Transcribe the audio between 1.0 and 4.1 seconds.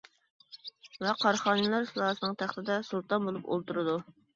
ۋە قارا خانىلار سۇلالىسىنىڭ تەختىدە سۇلتان بولۇپ ئولتۇرىدۇ.